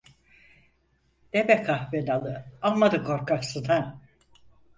De 1.33 1.45
be 1.47 1.57
kahpe 1.67 1.99
nalı, 2.05 2.45
amma 2.61 2.91
da 2.91 3.03
korkaksın 3.03 3.63
ha… 3.63 4.01